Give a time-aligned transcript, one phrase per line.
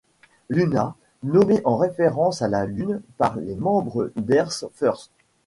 [0.49, 5.11] Luna, nommé en référence à la Lune par les membres d'Earth First!